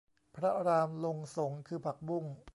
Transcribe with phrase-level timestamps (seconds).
[0.35, 2.25] พระรามลงสรง คือผักบุ้ง